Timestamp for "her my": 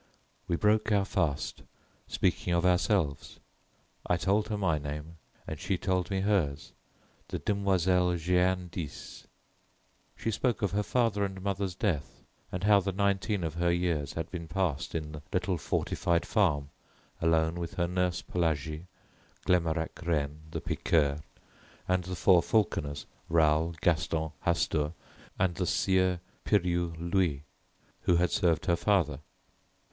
4.47-4.79